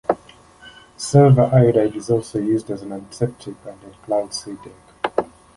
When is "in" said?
3.83-3.93